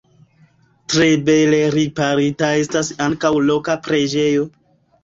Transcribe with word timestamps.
Tre 0.93 1.09
bele 1.27 1.59
riparita 1.75 2.51
estas 2.63 2.93
ankaŭ 3.11 3.33
loka 3.53 3.79
preĝejo. 3.89 4.53